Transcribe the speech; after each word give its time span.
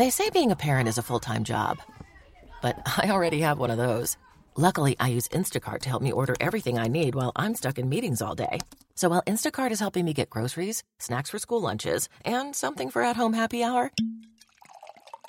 They 0.00 0.08
say 0.08 0.30
being 0.30 0.50
a 0.50 0.56
parent 0.56 0.88
is 0.88 0.96
a 0.96 1.02
full 1.02 1.20
time 1.20 1.44
job, 1.44 1.76
but 2.62 2.76
I 3.02 3.10
already 3.10 3.42
have 3.42 3.58
one 3.58 3.68
of 3.68 3.76
those. 3.76 4.16
Luckily, 4.56 4.96
I 4.98 5.08
use 5.08 5.28
Instacart 5.28 5.80
to 5.80 5.90
help 5.90 6.02
me 6.02 6.10
order 6.10 6.34
everything 6.40 6.78
I 6.78 6.88
need 6.88 7.14
while 7.14 7.32
I'm 7.36 7.54
stuck 7.54 7.78
in 7.78 7.90
meetings 7.90 8.22
all 8.22 8.34
day. 8.34 8.60
So 8.94 9.10
while 9.10 9.22
Instacart 9.24 9.72
is 9.72 9.78
helping 9.78 10.06
me 10.06 10.14
get 10.14 10.30
groceries, 10.30 10.82
snacks 10.98 11.28
for 11.28 11.38
school 11.38 11.60
lunches, 11.60 12.08
and 12.24 12.56
something 12.56 12.88
for 12.88 13.02
at 13.02 13.16
home 13.16 13.34
happy 13.34 13.62
hour, 13.62 13.92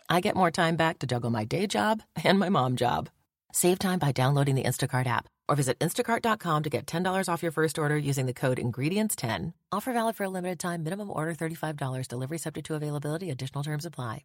I 0.09 0.21
get 0.21 0.37
more 0.37 0.51
time 0.51 0.77
back 0.77 0.99
to 0.99 1.05
juggle 1.05 1.31
my 1.31 1.43
day 1.43 1.67
job 1.67 2.01
and 2.23 2.39
my 2.39 2.47
mom 2.47 2.77
job. 2.77 3.09
Save 3.51 3.77
time 3.77 3.99
by 3.99 4.13
downloading 4.13 4.55
the 4.55 4.63
Instacart 4.63 5.05
app 5.05 5.27
or 5.49 5.57
visit 5.57 5.79
instacart.com 5.79 6.63
to 6.63 6.69
get 6.69 6.85
$10 6.85 7.27
off 7.27 7.43
your 7.43 7.51
first 7.51 7.77
order 7.77 7.97
using 7.97 8.25
the 8.25 8.33
code 8.33 8.57
INGREDIENTS10. 8.57 9.51
Offer 9.73 9.91
valid 9.91 10.15
for 10.15 10.23
a 10.23 10.29
limited 10.29 10.59
time, 10.61 10.81
minimum 10.81 11.11
order 11.11 11.35
$35, 11.35 12.07
delivery 12.07 12.37
subject 12.37 12.67
to 12.67 12.75
availability, 12.75 13.29
additional 13.29 13.65
terms 13.65 13.85
apply. 13.85 14.23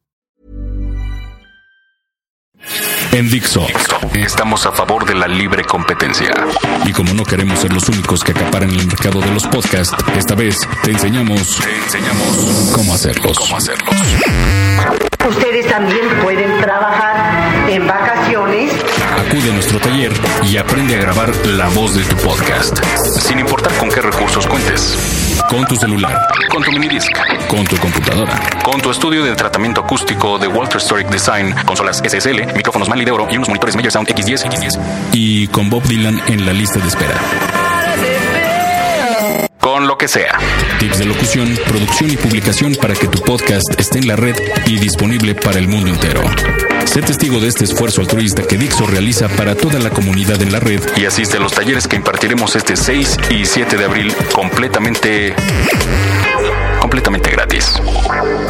En 3.16 3.30
Dixo 3.30 3.66
estamos 4.12 4.66
a 4.66 4.72
favor 4.72 5.06
de 5.06 5.14
la 5.14 5.26
libre 5.26 5.64
competencia. 5.64 6.34
Y 6.84 6.92
como 6.92 7.14
no 7.14 7.24
queremos 7.24 7.60
ser 7.60 7.72
los 7.72 7.88
únicos 7.88 8.22
que 8.22 8.32
acaparan 8.32 8.68
el 8.68 8.86
mercado 8.86 9.22
de 9.22 9.30
los 9.30 9.46
podcasts, 9.46 9.96
esta 10.18 10.34
vez 10.34 10.58
te 10.84 10.90
enseñamos, 10.90 11.56
te 11.56 11.76
enseñamos 11.76 12.70
cómo 12.74 12.92
hacerlos. 12.92 13.38
Cómo 13.38 13.56
hacerlos. 13.56 13.94
Ustedes 15.26 15.66
también 15.66 16.06
pueden 16.22 16.60
trabajar. 16.60 17.15
A 19.46 19.52
nuestro 19.52 19.78
taller 19.78 20.12
y 20.50 20.56
aprende 20.56 20.96
a 20.96 20.98
grabar 20.98 21.32
la 21.46 21.68
voz 21.68 21.94
de 21.94 22.02
tu 22.02 22.16
podcast, 22.16 22.76
sin 23.20 23.38
importar 23.38 23.72
con 23.74 23.88
qué 23.88 24.00
recursos 24.00 24.44
cuentes. 24.44 24.98
Con 25.48 25.64
tu 25.66 25.76
celular, 25.76 26.18
con 26.50 26.64
tu 26.64 26.72
minidisc, 26.72 27.08
con 27.46 27.64
tu 27.64 27.76
computadora, 27.76 28.40
con 28.64 28.80
tu 28.80 28.90
estudio 28.90 29.22
de 29.22 29.36
tratamiento 29.36 29.82
acústico 29.82 30.38
de 30.38 30.48
Walter 30.48 30.78
Historic 30.78 31.08
Design, 31.10 31.54
consolas 31.64 32.02
SSL, 32.04 32.54
micrófonos 32.56 32.88
Manley 32.88 33.04
de 33.04 33.12
oro 33.12 33.28
y 33.30 33.36
unos 33.36 33.48
monitores 33.48 33.76
Major 33.76 33.92
Sound 33.92 34.08
X10, 34.08 34.50
X10. 34.50 34.80
Y 35.12 35.46
con 35.48 35.70
Bob 35.70 35.84
Dylan 35.84 36.20
en 36.26 36.44
la 36.44 36.52
lista 36.52 36.80
de 36.80 36.88
espera. 36.88 37.14
Con 39.60 39.86
lo 39.86 39.96
que 39.96 40.08
sea. 40.08 40.38
Tips 40.80 40.98
de 40.98 41.04
locución, 41.04 41.56
producción 41.68 42.10
y 42.10 42.16
publicación 42.16 42.74
para 42.74 42.94
que 42.94 43.06
tu 43.06 43.20
podcast 43.20 43.78
esté 43.78 43.98
en 43.98 44.08
la 44.08 44.16
red 44.16 44.34
y 44.66 44.78
disponible 44.78 45.36
para 45.36 45.60
el 45.60 45.68
mundo 45.68 45.90
entero. 45.90 46.22
Sé 46.96 47.02
testigo 47.02 47.40
de 47.40 47.48
este 47.48 47.64
esfuerzo 47.64 48.00
altruista 48.00 48.42
que 48.44 48.56
Dixo 48.56 48.86
realiza 48.86 49.28
para 49.28 49.54
toda 49.54 49.78
la 49.78 49.90
comunidad 49.90 50.40
en 50.40 50.50
la 50.50 50.60
red 50.60 50.80
y 50.96 51.04
asiste 51.04 51.36
a 51.36 51.40
los 51.40 51.52
talleres 51.52 51.86
que 51.86 51.96
impartiremos 51.96 52.56
este 52.56 52.74
6 52.74 53.18
y 53.28 53.44
7 53.44 53.76
de 53.76 53.84
abril 53.84 54.14
completamente 54.32 55.34
completamente 56.80 57.30
gratis. 57.30 57.82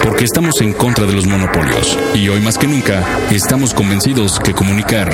Porque 0.00 0.24
estamos 0.24 0.60
en 0.60 0.74
contra 0.74 1.06
de 1.06 1.14
los 1.14 1.26
monopolios 1.26 1.98
y 2.14 2.28
hoy 2.28 2.40
más 2.40 2.56
que 2.56 2.68
nunca 2.68 3.04
estamos 3.32 3.74
convencidos 3.74 4.38
que 4.38 4.52
comunicar 4.52 5.10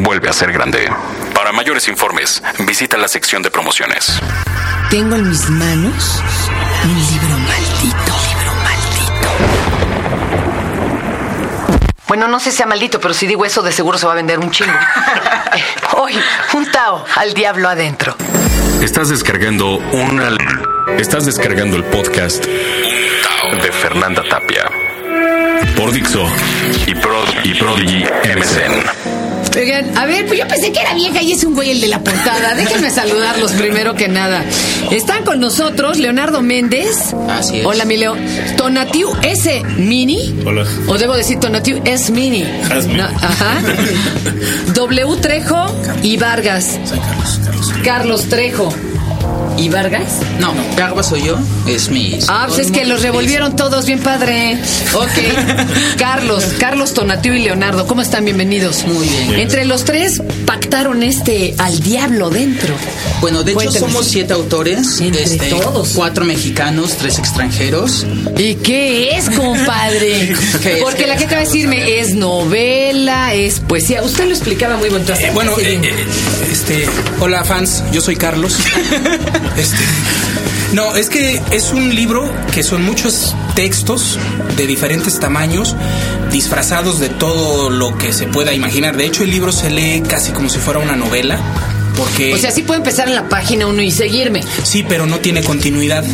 vuelve 0.00 0.28
a 0.28 0.32
ser 0.32 0.50
grande. 0.50 0.90
Para 1.36 1.52
mayores 1.52 1.86
informes, 1.86 2.42
visita 2.66 2.96
la 2.96 3.06
sección 3.06 3.44
de 3.44 3.52
promociones. 3.52 4.20
Tengo 4.90 5.14
en 5.14 5.28
mis 5.28 5.48
manos 5.50 6.20
un 6.82 6.94
libro 7.12 7.27
Bueno, 12.08 12.26
no 12.26 12.40
sé 12.40 12.50
si 12.50 12.56
sea 12.56 12.66
maldito, 12.66 13.00
pero 13.00 13.12
si 13.12 13.26
digo 13.26 13.44
eso, 13.44 13.62
de 13.62 13.70
seguro 13.70 13.98
se 13.98 14.06
va 14.06 14.12
a 14.12 14.16
vender 14.16 14.38
un 14.38 14.50
chingo. 14.50 14.72
Eh, 14.72 15.62
Hoy, 15.96 16.18
un 16.54 16.70
Tao 16.70 17.04
al 17.16 17.34
diablo 17.34 17.68
adentro. 17.68 18.16
Estás 18.82 19.10
descargando 19.10 19.76
una. 19.76 20.30
Estás 20.98 21.26
descargando 21.26 21.76
el 21.76 21.84
podcast 21.84 22.46
de 22.46 23.72
Fernanda 23.72 24.22
Tapia 24.28 24.64
por 25.76 25.92
Dixo 25.92 26.26
y 26.86 26.94
Prodigy 26.94 28.04
MSN. 28.04 29.17
Oigan, 29.58 29.98
a 29.98 30.06
ver, 30.06 30.26
pues 30.26 30.38
yo 30.38 30.46
pensé 30.46 30.70
que 30.70 30.80
era 30.80 30.94
vieja 30.94 31.20
y 31.20 31.32
es 31.32 31.42
un 31.42 31.54
güey 31.54 31.70
el 31.70 31.80
de 31.80 31.88
la 31.88 31.98
portada. 31.98 32.54
Déjenme 32.54 32.90
saludarlos 32.90 33.52
primero 33.52 33.94
que 33.94 34.06
nada. 34.08 34.44
Están 34.92 35.24
con 35.24 35.40
nosotros 35.40 35.98
Leonardo 35.98 36.42
Méndez. 36.42 37.12
Así 37.28 37.58
es. 37.58 37.66
Hola, 37.66 37.84
mi 37.84 37.96
Leo. 37.96 38.16
Tonatiu 38.56 39.08
S. 39.22 39.62
Mini. 39.76 40.32
Hola. 40.46 40.64
O 40.86 40.96
debo 40.96 41.16
decir 41.16 41.40
Tonatiu 41.40 41.80
S. 41.84 42.12
Mini. 42.12 42.44
No, 42.96 43.04
ajá. 43.04 43.60
W. 44.74 45.16
Trejo 45.20 45.66
y 46.02 46.16
Vargas. 46.18 46.78
Carlos 47.82 48.26
Trejo. 48.28 48.72
¿Y 49.56 49.68
Vargas? 49.70 50.20
No, 50.38 50.54
Garba 50.76 51.02
soy 51.02 51.24
yo, 51.24 51.36
es 51.66 51.90
mi. 51.90 52.18
Ah, 52.28 52.44
pues 52.46 52.60
es 52.60 52.70
que 52.70 52.84
los 52.84 53.02
revolvieron 53.02 53.56
todos, 53.56 53.86
bien 53.86 53.98
padre. 53.98 54.56
Ok. 54.94 55.08
Carlos, 55.98 56.44
Carlos 56.60 56.94
Tonatiu 56.94 57.32
y 57.34 57.40
Leonardo, 57.40 57.86
¿cómo 57.86 58.00
están? 58.00 58.24
Bienvenidos. 58.24 58.84
Muy 58.86 59.08
bien. 59.08 59.34
Entre 59.40 59.64
los 59.64 59.84
tres 59.84 60.22
pactaron 60.48 61.02
este 61.02 61.54
al 61.58 61.78
diablo 61.80 62.30
dentro. 62.30 62.74
Bueno, 63.20 63.42
de 63.42 63.52
hecho 63.52 63.70
somos 63.70 64.06
siete 64.06 64.32
autores, 64.32 64.98
Entre 64.98 65.24
este, 65.24 65.50
todos. 65.50 65.90
cuatro 65.90 66.24
mexicanos, 66.24 66.96
tres 66.96 67.18
extranjeros. 67.18 68.06
¿Y 68.34 68.54
qué 68.54 69.10
es, 69.10 69.28
compadre? 69.28 70.34
¿Qué 70.62 70.78
es? 70.78 70.82
Porque 70.82 71.06
la 71.06 71.18
gente 71.18 71.34
va 71.34 71.42
a 71.42 71.44
decirme, 71.44 72.00
es 72.00 72.14
novela, 72.14 73.34
es 73.34 73.60
poesía. 73.60 74.02
Usted 74.02 74.24
lo 74.24 74.30
explicaba 74.30 74.78
muy 74.78 74.88
bonito. 74.88 75.12
Eh, 75.12 75.30
bueno, 75.34 75.52
eh, 75.58 75.80
eh, 75.82 76.06
este, 76.50 76.86
hola 77.20 77.44
fans, 77.44 77.84
yo 77.92 78.00
soy 78.00 78.16
Carlos. 78.16 78.56
este, 79.58 79.84
no, 80.72 80.96
es 80.96 81.10
que 81.10 81.42
es 81.50 81.72
un 81.72 81.94
libro 81.94 82.30
que 82.54 82.62
son 82.62 82.84
muchos 82.84 83.34
textos 83.54 84.18
de 84.56 84.66
diferentes 84.66 85.18
tamaños, 85.20 85.74
disfrazados 86.30 86.98
de 87.00 87.08
todo 87.08 87.70
lo 87.70 87.96
que 87.98 88.12
se 88.12 88.26
pueda 88.26 88.52
imaginar. 88.52 88.96
De 88.96 89.06
hecho, 89.06 89.22
el 89.24 89.30
libro 89.30 89.52
se 89.52 89.70
lee 89.70 90.02
casi 90.08 90.32
como 90.32 90.48
si 90.48 90.58
fuera 90.58 90.78
una 90.80 90.96
novela, 90.96 91.38
porque 91.96 92.34
o 92.34 92.38
sea, 92.38 92.50
sí 92.50 92.62
puede 92.62 92.78
empezar 92.78 93.08
en 93.08 93.14
la 93.14 93.28
página 93.28 93.66
uno 93.66 93.82
y 93.82 93.90
seguirme. 93.90 94.42
sí, 94.62 94.84
pero 94.88 95.06
no 95.06 95.18
tiene 95.18 95.42
continuidad. 95.42 96.04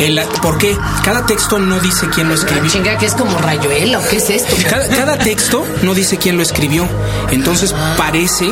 El- 0.00 0.20
¿Por 0.42 0.58
qué? 0.58 0.76
Cada 1.04 1.26
texto 1.26 1.58
no 1.58 1.80
dice 1.80 2.06
quién 2.14 2.28
lo 2.28 2.34
escribió. 2.34 2.70
Chinga, 2.70 2.96
que 2.98 3.06
es 3.06 3.14
como 3.14 3.36
rayuela 3.38 3.98
o 3.98 4.08
qué 4.08 4.18
es 4.18 4.30
esto? 4.30 4.54
Cada, 4.70 4.86
cada 4.88 5.18
texto 5.18 5.66
no 5.82 5.92
dice 5.92 6.18
quién 6.18 6.36
lo 6.36 6.42
escribió. 6.44 6.86
Entonces 7.32 7.74
parece, 7.96 8.48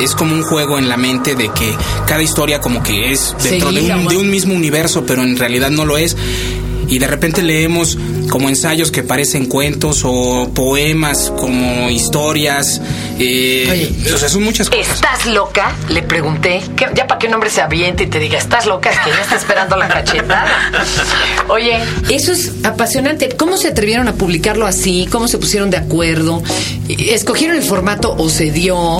es 0.00 0.16
como 0.16 0.34
un 0.34 0.42
juego 0.42 0.76
en 0.76 0.88
la 0.88 0.96
mente 0.96 1.36
de 1.36 1.50
que 1.50 1.72
cada 2.08 2.22
historia 2.22 2.60
como 2.60 2.82
que 2.82 3.12
es 3.12 3.36
dentro 3.44 3.70
de 3.70 3.80
un, 3.92 4.08
de 4.08 4.16
un 4.16 4.28
mismo 4.28 4.54
universo, 4.54 5.04
pero 5.06 5.22
en 5.22 5.36
realidad 5.36 5.70
no 5.70 5.84
lo 5.84 5.98
es. 5.98 6.16
Y 6.88 6.98
de 6.98 7.06
repente 7.06 7.42
leemos 7.42 7.96
como 8.30 8.48
ensayos 8.48 8.90
que 8.90 9.02
parecen 9.02 9.46
cuentos 9.46 10.02
o 10.04 10.50
poemas 10.54 11.32
como 11.36 11.88
historias. 11.90 12.80
eh, 13.18 13.92
o 14.14 14.18
sea, 14.18 14.28
son 14.28 14.44
muchas 14.44 14.70
cosas. 14.70 14.94
¿Estás 14.94 15.26
loca? 15.26 15.74
Le 15.88 16.02
pregunté. 16.02 16.60
¿Qué- 16.76 16.86
ya 16.94 17.06
para 17.06 17.18
que 17.18 17.26
un 17.26 17.34
hombre 17.34 17.50
se 17.50 17.60
aviente 17.60 18.04
y 18.04 18.06
te 18.06 18.18
diga, 18.20 18.38
¿estás 18.38 18.66
loca? 18.66 18.90
Es 18.90 18.98
que 19.00 19.10
ya 19.10 19.20
está 19.22 19.36
esperando 19.36 19.76
la 19.76 19.88
cachetada. 19.88 20.70
Oye, 21.48 21.78
eso 22.10 22.32
es 22.32 22.52
apasionante. 22.64 23.30
¿Cómo 23.36 23.56
se 23.56 23.68
atrevieron 23.68 24.08
a 24.08 24.12
publicarlo 24.14 24.66
así? 24.66 25.08
¿Cómo 25.10 25.26
se 25.28 25.38
pusieron 25.38 25.70
de 25.70 25.78
acuerdo? 25.78 26.42
¿Escogieron 26.88 27.56
el 27.56 27.62
formato 27.62 28.14
o 28.18 28.28
se 28.28 28.50
dio? 28.50 28.98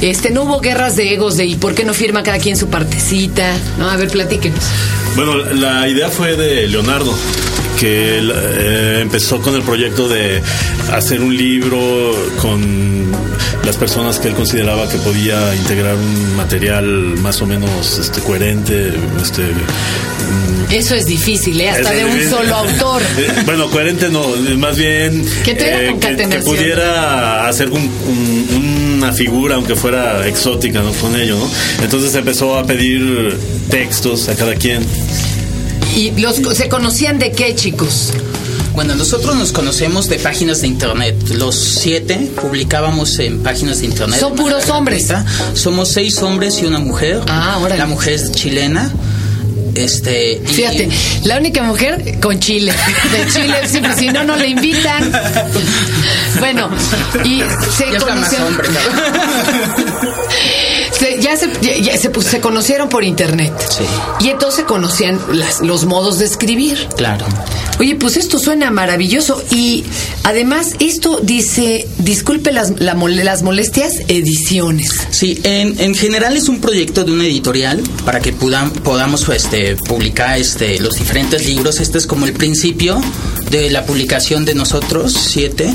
Este, 0.00 0.30
¿No 0.30 0.42
hubo 0.44 0.60
guerras 0.60 0.96
de 0.96 1.12
egos 1.12 1.36
de 1.36 1.44
¿y 1.46 1.56
por 1.56 1.74
qué 1.74 1.84
no 1.84 1.92
firma 1.94 2.22
cada 2.22 2.38
quien 2.38 2.56
su 2.56 2.68
partecita? 2.68 3.52
No, 3.78 3.90
a 3.90 3.96
ver, 3.96 4.08
platíquenos. 4.08 4.60
Bueno, 5.16 5.36
la 5.36 5.88
idea 5.88 6.08
fue 6.08 6.36
de 6.36 6.66
Leonardo, 6.68 7.12
que 7.78 8.18
él, 8.18 8.32
eh, 8.34 8.98
empezó 9.02 9.40
con 9.40 9.54
el 9.54 9.62
proyecto 9.62 10.08
de 10.08 10.42
hacer 10.92 11.20
un 11.20 11.36
libro 11.36 11.78
con 12.40 13.06
las 13.64 13.76
personas 13.76 14.18
que 14.18 14.28
él 14.28 14.34
consideraba 14.34 14.88
que 14.88 14.98
podía 14.98 15.54
integrar 15.54 15.94
un 15.94 16.36
material 16.36 16.84
más 17.22 17.40
o 17.42 17.46
menos 17.46 17.98
este, 17.98 18.20
coherente, 18.20 18.92
este, 19.22 19.42
mm, 19.42 20.72
Eso 20.72 20.94
es 20.94 21.06
difícil, 21.06 21.60
¿eh? 21.60 21.70
Hasta 21.70 21.92
Es- 21.94 21.98
de 21.98 22.04
un 22.04 22.18
es- 22.18 22.30
solo 22.30 22.54
autor. 22.56 23.02
Eh, 23.18 23.42
Bueno, 23.46 23.70
coherente 23.70 24.08
no, 24.10 24.22
más 24.58 24.76
bien 24.76 25.24
Que 25.44 25.54
tuviera 25.54 25.78
que, 25.78 25.84
que 25.86 25.90
concatenación. 25.92 26.44
pudiera 26.44 27.48
hacer 27.48 27.70
un- 27.70 27.78
un- 28.06 28.94
una 28.98 29.12
figura, 29.12 29.54
aunque 29.56 29.76
fuera 29.76 30.26
exótica, 30.26 30.80
¿no? 30.82 30.92
Con 30.94 31.14
ello, 31.18 31.36
¿no? 31.38 31.48
Entonces 31.84 32.14
empezó 32.14 32.56
a 32.58 32.66
pedir 32.66 33.36
textos 33.70 34.28
a 34.28 34.34
cada 34.34 34.54
quien. 34.56 34.84
¿Y 35.96 36.10
los, 36.20 36.36
se 36.36 36.68
conocían 36.68 37.18
de 37.18 37.32
qué, 37.32 37.54
chicos? 37.54 38.12
Bueno, 38.74 38.94
nosotros 38.94 39.34
nos 39.34 39.50
conocemos 39.50 40.08
de 40.08 40.18
páginas 40.18 40.60
de 40.60 40.68
internet. 40.68 41.16
Los 41.30 41.56
siete 41.56 42.30
publicábamos 42.40 43.18
en 43.18 43.42
páginas 43.42 43.80
de 43.80 43.86
internet. 43.86 44.20
Son 44.20 44.36
de 44.36 44.42
puros 44.42 44.68
hombres. 44.68 45.08
Somos 45.54 45.88
seis 45.90 46.22
hombres 46.22 46.60
y 46.62 46.66
una 46.66 46.78
mujer. 46.78 47.20
Ah, 47.28 47.58
órale. 47.60 47.78
La 47.78 47.86
mujer 47.86 48.12
es 48.14 48.30
chilena. 48.30 48.92
Este. 49.74 50.34
y- 50.42 50.46
Fíjate, 50.46 50.88
la 51.24 51.38
única 51.38 51.62
mujer 51.62 52.18
con 52.20 52.38
chile. 52.38 52.72
De 53.12 53.32
Chile, 53.32 53.56
sí, 53.66 53.78
pues, 53.80 53.96
si 53.96 54.08
no, 54.08 54.24
no 54.24 54.36
le 54.36 54.48
invitan. 54.48 55.10
Bueno, 56.38 56.68
y 57.24 57.42
se 57.76 57.86
más 58.14 58.32
hombre, 58.40 58.68
cabrón. 58.68 59.12
Se- 60.98 61.20
ya 61.20 61.36
se, 61.36 61.48
ya- 61.62 61.76
ya 61.78 61.96
se, 61.96 62.10
pues, 62.10 62.26
se 62.26 62.40
conocieron 62.40 62.88
por 62.88 63.04
internet. 63.04 63.52
Sí. 63.70 63.84
Y 64.24 64.30
entonces 64.30 64.64
conocían 64.64 65.20
las- 65.32 65.60
los 65.60 65.84
modos 65.84 66.18
de 66.18 66.24
escribir. 66.24 66.88
Claro. 66.96 67.24
Oye, 67.78 67.94
pues 67.94 68.16
esto 68.16 68.38
suena 68.38 68.70
maravilloso. 68.70 69.42
Y 69.50 69.84
Además, 70.24 70.72
esto 70.78 71.20
dice, 71.22 71.88
disculpe 72.00 72.52
las, 72.52 72.78
la 72.80 72.94
las 72.94 73.42
molestias, 73.42 73.94
ediciones. 74.08 74.90
Sí, 75.10 75.40
en, 75.42 75.80
en 75.80 75.94
general 75.94 76.36
es 76.36 76.50
un 76.50 76.60
proyecto 76.60 77.02
de 77.04 77.12
una 77.12 77.24
editorial 77.24 77.80
para 78.04 78.20
que 78.20 78.34
pudan- 78.34 78.70
podamos 78.70 79.26
este, 79.30 79.76
publicar 79.76 80.38
este, 80.38 80.78
los 80.80 80.96
diferentes 80.96 81.46
libros. 81.46 81.80
Este 81.80 81.96
es 81.96 82.06
como 82.06 82.26
el 82.26 82.34
principio 82.34 83.00
de 83.50 83.70
la 83.70 83.86
publicación 83.86 84.44
de 84.44 84.54
nosotros, 84.54 85.14
siete. 85.14 85.74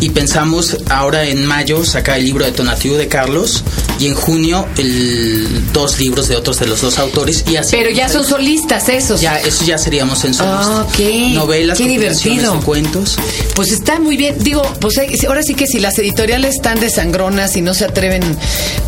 Y 0.00 0.10
pensamos 0.10 0.76
ahora 0.90 1.24
en 1.24 1.44
mayo 1.44 1.84
sacar 1.84 2.18
el 2.18 2.24
libro 2.26 2.44
de 2.44 2.52
Tonatiuh 2.52 2.94
de 2.94 3.08
Carlos 3.08 3.64
y 3.98 4.06
en 4.06 4.14
junio 4.14 4.66
el, 4.76 5.72
dos 5.72 5.98
libros 5.98 6.28
de 6.28 6.36
otros 6.36 6.58
de 6.58 6.66
los 6.66 6.80
dos 6.80 6.98
autores. 6.98 7.44
Y 7.50 7.56
así 7.56 7.76
Pero 7.76 7.90
ya 7.90 8.08
son 8.08 8.24
solistas 8.24 8.88
esos. 8.88 9.20
ya, 9.20 9.38
eso 9.40 9.64
ya 9.64 9.78
seríamos 9.78 10.24
en 10.24 10.34
Ah, 10.40 10.86
ok. 10.88 10.98
Novelas, 11.34 11.78
Qué 11.78 11.88
divertido. 11.88 12.60
cuentos. 12.60 13.16
Pues 13.54 13.72
está 13.72 13.98
muy 13.98 14.16
bien. 14.16 14.36
Digo, 14.38 14.62
pues 14.80 14.98
hay- 14.98 15.14
ahora 15.26 15.42
sí 15.42 15.54
que 15.54 15.66
si 15.66 15.78
las 15.80 15.98
editoriales 15.98 16.54
están 16.56 16.78
de 16.80 16.90
sangronas 16.90 17.56
y 17.56 17.62
no 17.62 17.74
se 17.74 17.84
atreven 17.84 18.22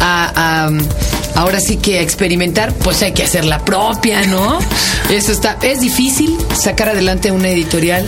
a, 0.01 0.67
a- 0.67 1.41
ahora 1.41 1.61
sí 1.61 1.77
que 1.77 1.99
a 1.99 2.03
experimentar, 2.03 2.73
pues 2.75 3.03
hay 3.03 3.13
que 3.13 3.23
hacer 3.25 3.45
la 3.45 3.65
propia, 3.65 4.27
¿no? 4.27 4.59
Eso 5.11 5.33
está. 5.33 5.59
Es 5.63 5.81
difícil 5.81 6.37
sacar 6.59 6.89
adelante 6.91 7.31
una 7.31 7.49
editorial. 7.51 8.05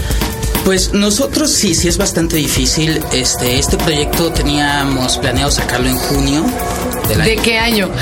Pues 0.65 0.93
nosotros 0.93 1.51
sí, 1.53 1.75
sí 1.75 1.89
es 1.89 1.97
bastante 1.99 2.37
difícil. 2.37 3.01
Este, 3.13 3.59
este 3.59 3.77
proyecto 3.77 4.31
teníamos 4.33 5.19
planeado 5.19 5.51
sacarlo 5.51 5.89
en 5.89 5.97
junio 5.97 6.45
del 7.09 7.21
año. 7.21 7.31
¿De 7.31 7.37
qué 7.37 7.59
año? 7.59 7.91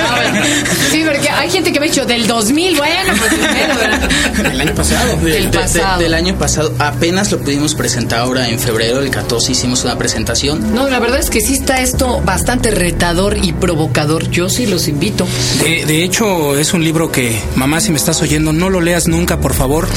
Ah, 0.00 0.20
bueno. 0.32 0.46
Sí, 0.90 1.02
porque 1.04 1.28
hay 1.28 1.50
gente 1.50 1.72
que 1.72 1.80
me 1.80 1.86
ha 1.86 1.88
dicho 1.90 2.04
del 2.06 2.26
2000, 2.26 2.76
bueno, 2.76 3.12
pues 3.18 3.34
primero, 3.34 3.74
¿verdad? 3.76 4.52
El 4.52 4.60
año 4.60 4.74
pasado. 4.74 5.16
De- 5.16 5.30
del 5.32 5.44
de- 5.44 5.50
de- 5.50 5.58
pasado. 5.58 6.00
del 6.00 6.14
año 6.14 6.38
pasado. 6.38 6.74
Apenas 6.78 7.30
lo 7.30 7.38
pudimos 7.40 7.74
presentar 7.74 8.20
ahora 8.20 8.48
en 8.48 8.58
febrero, 8.58 9.00
el 9.00 9.10
14 9.10 9.52
hicimos 9.52 9.84
una 9.84 9.98
presentación. 9.98 10.74
No, 10.74 10.88
la 10.88 10.98
verdad 10.98 11.18
es 11.20 11.30
que 11.30 11.40
sí 11.40 11.54
está 11.54 11.80
esto 11.82 12.20
bastante 12.24 12.70
retador 12.70 13.36
y 13.42 13.52
provocador. 13.52 14.30
Yo 14.30 14.48
sí 14.48 14.66
los 14.66 14.88
invito. 14.88 15.26
De, 15.62 15.84
de 15.84 16.04
hecho, 16.04 16.56
es 16.56 16.72
un 16.72 16.82
libro 16.84 17.12
que, 17.12 17.38
mamá, 17.54 17.80
si 17.80 17.90
me 17.90 17.98
estás 17.98 18.20
oyendo, 18.22 18.52
no 18.52 18.70
lo 18.70 18.80
leas 18.80 19.08
nunca, 19.08 19.40
por 19.40 19.54
favor. 19.54 19.88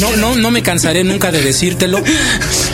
No, 0.00 0.16
no, 0.16 0.36
no 0.36 0.50
me 0.50 0.62
cansaré 0.62 1.02
nunca 1.04 1.30
de 1.32 1.42
decírtelo. 1.46 2.02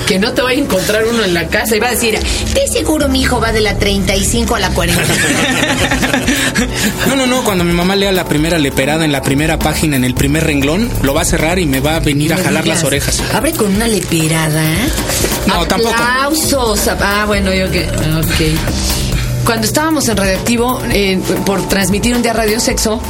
Que 0.06 0.19
no 0.19 0.32
te 0.32 0.42
vaya 0.42 0.58
a 0.60 0.64
encontrar 0.64 1.04
uno 1.06 1.22
en 1.24 1.32
la 1.32 1.46
casa 1.46 1.76
y 1.76 1.78
va 1.78 1.86
a 1.88 1.90
decir, 1.92 2.19
De 2.19 2.66
seguro 2.70 3.08
mi 3.08 3.22
hijo 3.22 3.40
va 3.40 3.52
de 3.52 3.60
la 3.60 3.78
35 3.78 4.56
a 4.56 4.60
la 4.60 4.69
40. 4.70 5.00
No, 7.08 7.16
no, 7.16 7.26
no, 7.26 7.44
cuando 7.44 7.64
mi 7.64 7.72
mamá 7.72 7.96
lea 7.96 8.12
la 8.12 8.24
primera 8.24 8.58
leperada 8.58 9.04
en 9.04 9.12
la 9.12 9.22
primera 9.22 9.58
página, 9.58 9.96
en 9.96 10.04
el 10.04 10.14
primer 10.14 10.44
renglón, 10.44 10.90
lo 11.02 11.14
va 11.14 11.22
a 11.22 11.24
cerrar 11.24 11.58
y 11.58 11.66
me 11.66 11.80
va 11.80 11.96
a 11.96 12.00
venir 12.00 12.32
a 12.32 12.36
No 12.36 12.44
jalar 12.44 12.64
digas. 12.64 12.78
las 12.78 12.84
orejas. 12.86 13.22
Abre 13.32 13.52
con 13.52 13.74
una 13.74 13.86
leperada. 13.88 14.62
No, 15.46 15.66
tampoco. 15.66 15.94
Aplausos. 15.94 16.88
Ah, 17.00 17.24
bueno, 17.26 17.52
yo 17.52 17.70
que. 17.70 17.84
Ok. 17.88 19.44
Cuando 19.44 19.66
estábamos 19.66 20.08
en 20.08 20.16
Radioactivo, 20.16 20.80
eh, 20.90 21.20
por 21.44 21.66
transmitir 21.69 22.14
un 22.14 22.22
día 22.22 22.32
Radio 22.32 22.60
Sexo, 22.60 23.00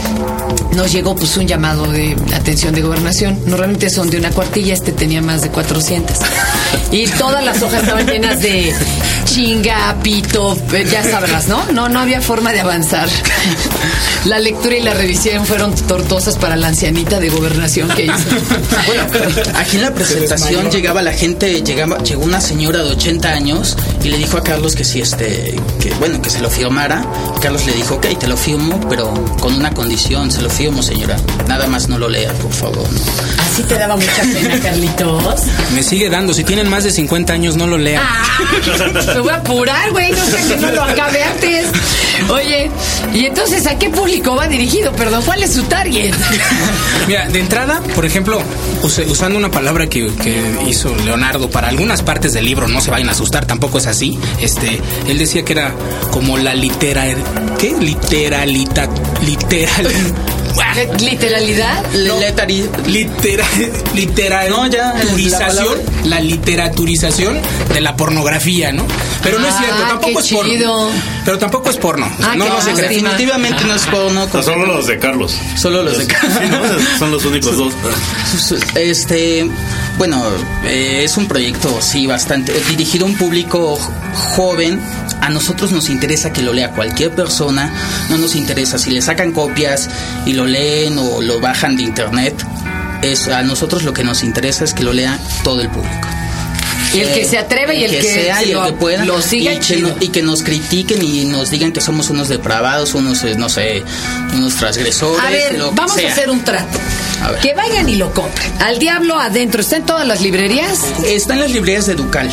nos 0.75 0.93
llegó 0.93 1.15
pues 1.15 1.37
un 1.37 1.47
llamado 1.47 1.91
de 1.91 2.17
atención 2.35 2.75
de 2.75 2.83
gobernación. 2.83 3.39
Normalmente 3.47 3.91
son 3.91 4.11
de 4.11 4.19
una 4.19 4.31
cuartilla, 4.31 4.75
este 4.75 4.93
tenía 4.93 5.23
más 5.23 5.43
de 5.43 5.49
400. 5.51 6.17
Y 6.91 7.07
todas 7.07 7.45
las 7.45 7.63
hojas 7.63 7.83
estaban 7.83 8.07
llenas 8.07 8.41
de 8.41 8.75
chinga, 9.25 9.97
pito, 10.03 10.57
eh, 10.73 10.87
ya 10.91 11.03
sabrás, 11.03 11.49
¿no? 11.49 11.65
No, 11.73 11.89
no 11.89 12.01
había 12.01 12.21
forma 12.21 12.53
de 12.53 12.61
avanzar. 12.61 13.09
La 14.25 14.39
lectura 14.39 14.77
y 14.77 14.83
la 14.83 14.95
revisión 14.95 15.45
fueron 15.47 15.75
tortosas 15.75 16.37
para 16.37 16.57
la 16.57 16.69
ancianita 16.69 17.19
de 17.19 17.29
gobernación 17.29 17.89
que 17.89 18.05
hizo. 18.05 18.15
Bueno, 18.87 19.05
aquí 19.57 19.77
en 19.77 19.83
la 19.83 19.95
presentación 19.95 20.71
llegaba 20.71 21.03
la 21.03 21.13
gente, 21.13 21.63
llegaba, 21.63 21.99
llegó 21.99 22.23
una 22.23 22.41
señora 22.41 22.83
de 22.83 22.91
80 22.91 23.29
años 23.29 23.77
y 24.03 24.09
le 24.09 24.19
dijo 24.19 24.37
a 24.37 24.43
Carlos 24.43 24.77
que 24.77 24.85
si 24.85 25.01
este, 25.01 25.57
que 25.81 25.93
bueno, 25.95 26.23
que 26.23 26.31
se 26.31 26.41
lo 26.41 26.51
firmara. 26.51 27.05
Carlos 27.41 27.67
le 27.67 27.73
dijo, 27.73 27.97
ok, 27.97 28.19
te 28.19 28.29
lo 28.29 28.37
firmo, 28.37 28.79
pero 28.89 29.13
con 29.41 29.55
una 29.55 29.73
condición, 29.73 30.31
se 30.31 30.43
lo 30.43 30.51
firmo, 30.51 30.62
señora. 30.83 31.17
Nada 31.49 31.67
más 31.67 31.89
no 31.89 31.99
lo 31.99 32.09
lea, 32.09 32.33
por 32.35 32.53
favor. 32.53 32.87
Así 33.39 33.63
te 33.65 33.75
daba 33.77 33.97
mucha 33.97 34.23
pena, 34.23 34.61
Carlitos. 34.61 35.43
Me 35.75 35.83
sigue 35.83 36.09
dando. 36.09 36.33
Si 36.33 36.45
tienen 36.45 36.69
más 36.69 36.85
de 36.85 36.91
50 36.91 37.33
años, 37.33 37.57
no 37.57 37.67
lo 37.67 37.79
lean. 37.79 38.03
Me 39.15 39.21
voy 39.21 39.31
a 39.31 39.37
apurar, 39.37 39.91
güey, 39.91 40.13
no 40.13 40.25
sé 40.25 40.37
que 40.49 40.57
no 40.57 40.71
lo 40.71 40.83
acabe 40.83 41.23
antes. 41.25 41.67
Oye, 42.31 42.71
y 43.13 43.27
entonces, 43.27 43.67
¿a 43.67 43.79
qué 43.79 43.91
público 43.91 44.37
va 44.37 44.47
dirigido? 44.47 44.93
Perdón, 44.93 45.23
¿cuál 45.25 45.43
es 45.43 45.53
su 45.53 45.65
target? 45.65 46.15
Mira, 47.09 47.29
de 47.29 47.41
entrada, 47.41 47.83
por 47.95 48.07
ejemplo, 48.07 48.41
usando 48.83 49.39
una 49.39 49.51
palabra 49.51 49.89
que, 49.89 50.07
que 50.23 50.43
hizo 50.69 50.95
Leonardo 51.05 51.51
para 51.51 51.69
algunas 51.69 52.03
partes 52.03 52.33
del 52.33 52.45
libro, 52.45 52.69
no 52.69 52.81
se 52.81 52.91
vayan 52.91 53.09
a 53.09 53.13
asustar, 53.13 53.47
tampoco 53.47 53.79
es 53.79 53.87
así. 53.87 54.19
Este, 54.41 54.81
él 55.09 55.19
decía 55.19 55.45
que 55.45 55.53
era 55.53 55.75
como 56.11 56.39
la 56.39 56.55
litera, 56.55 57.05
¿qué? 57.59 57.75
Literalita, 57.81 58.89
literal, 59.27 59.89
¿Literalidad? 61.01 61.85
Le- 61.93 62.09
letari- 62.21 62.69
litera, 62.87 63.45
No, 64.51 64.67
ya, 64.67 64.95
la 64.95 65.03
la, 66.05 66.21
literaturización 66.21 67.41
de 67.73 67.81
la 67.81 67.97
pornografía, 67.97 68.73
¿no? 68.73 68.85
Pero 69.23 69.39
no 69.39 69.47
es 69.47 69.55
Ah, 69.55 69.59
cierto, 69.63 69.83
tampoco 69.83 70.19
qué 70.21 70.25
es 70.27 70.33
porno. 70.33 70.53
chido. 70.53 70.91
Pero 71.25 71.39
tampoco 71.39 71.71
es 71.71 71.77
porno. 71.77 72.11
Ah, 72.23 72.35
no, 72.37 72.45
qué 72.45 72.51
no 72.51 72.61
se 72.61 72.71
lástima. 72.71 72.77
cree. 72.77 72.89
Definitivamente 73.01 73.65
no 73.65 73.75
es 73.75 73.87
porno. 73.87 74.29
Solo 74.43 74.67
los 74.67 74.87
de 74.87 74.99
Carlos. 74.99 75.37
Solo 75.57 75.83
los 75.83 75.99
de 75.99 76.05
Sí, 76.05 76.11
¿no? 76.51 76.99
Son 76.99 77.11
los 77.11 77.25
únicos 77.25 77.57
dos. 77.57 77.73
Este, 78.75 79.49
bueno, 79.99 80.25
eh, 80.65 81.03
es 81.05 81.17
un 81.17 81.27
proyecto, 81.29 81.81
sí, 81.81 82.07
bastante 82.07 82.53
eh, 82.57 82.63
dirigido 82.69 83.07
a 83.07 83.09
un 83.09 83.17
público 83.17 83.77
joven. 84.37 84.81
A 85.21 85.29
nosotros 85.29 85.71
nos 85.73 85.89
interesa 85.89 86.33
que 86.33 86.43
lo 86.43 86.53
lea 86.53 86.71
cualquier 86.73 87.13
persona. 87.15 87.73
No 88.11 88.19
nos 88.19 88.35
interesa 88.35 88.79
si 88.79 88.91
le 88.91 89.03
sacan 89.03 89.33
copias 89.33 89.89
y 90.27 90.33
lo 90.33 90.47
leen 90.47 90.99
o 90.99 91.21
lo 91.23 91.41
bajan 91.41 91.77
de 91.77 91.85
internet. 91.85 92.35
Es, 93.03 93.29
a 93.29 93.43
nosotros 93.43 93.83
lo 93.85 93.93
que 93.93 94.03
nos 94.05 94.23
interesa 94.25 94.65
es 94.65 94.75
que 94.75 94.83
lo 94.83 94.93
lea 94.93 95.19
todo 95.45 95.61
el 95.61 95.69
público. 95.69 95.95
Y 96.95 97.01
el 97.01 97.13
que 97.13 97.25
se 97.25 97.39
atreve 97.39 97.77
y 97.77 97.85
el 97.85 97.91
que 97.91 98.03
sea 98.03 98.39
se 98.39 98.47
y 98.47 98.49
el 98.51 98.55
lo- 98.59 98.67
que 98.67 98.73
pueda 98.73 99.05
lo 99.05 99.21
siga, 99.23 99.53
y 99.55 99.59
que, 99.59 99.63
chido. 99.65 99.89
no- 99.89 99.97
y 100.01 100.09
que 100.09 100.23
nos 100.23 100.43
critiquen 100.43 101.03
y 101.03 101.25
nos 101.25 101.51
digan 101.51 101.73
que 101.73 101.81
somos 101.81 102.11
unos 102.11 102.29
depravados 102.29 102.95
unos 102.95 103.23
eh, 103.25 103.35
no 103.37 103.49
sé 103.49 103.83
unos 104.35 104.55
transgresores 104.57 105.25
A 105.25 105.31
ver, 105.31 105.59
lo 105.59 105.71
que 105.71 105.77
vamos 105.77 105.93
a 105.93 106.01
sea. 106.01 106.13
hacer 106.13 106.31
un 106.31 106.43
trato. 106.45 106.79
A. 107.23 107.39
Que 107.41 107.55
vayan 107.55 107.89
y 107.89 107.97
lo 107.97 108.13
compren. 108.13 108.53
Al 108.61 108.79
diablo 108.79 109.19
adentro. 109.19 109.61
¿Está 109.61 109.77
en 109.77 109.87
todas 109.87 110.07
las 110.07 110.21
librerías? 110.21 110.79
Está 111.07 111.35
en 111.35 111.41
las 111.41 111.51
librerías 111.53 111.87
de 111.87 111.95
Ducal. 111.95 112.29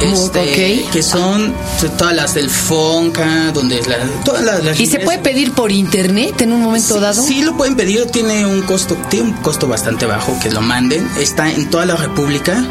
Este, 0.00 0.84
ok. 0.84 0.92
Que 0.92 1.02
son 1.02 1.52
todas 1.98 2.14
las 2.14 2.34
del 2.34 2.48
Fonca, 2.48 3.50
donde 3.52 3.82
la- 3.82 3.98
todas 4.24 4.44
las, 4.44 4.62
las 4.64 4.78
¿Y 4.78 4.86
se 4.86 5.00
puede 5.00 5.18
pedir 5.18 5.52
por 5.52 5.72
internet 5.72 6.40
en 6.40 6.52
un 6.52 6.62
momento 6.62 6.94
Sí, 6.94 7.00
dado? 7.00 7.22
Sí, 7.22 7.42
lo 7.42 7.56
pueden 7.56 7.74
pedir, 7.76 8.06
tiene 8.06 8.46
un 8.46 8.62
costo, 8.62 8.96
tiene 9.10 9.26
un 9.30 9.32
costo 9.34 9.66
bastante 9.66 10.06
bajo 10.06 10.38
que 10.40 10.50
lo 10.50 10.60
manden. 10.60 11.08
Está 11.18 11.50
en 11.50 11.68
toda 11.68 11.84
la 11.84 11.96
República. 11.96 12.64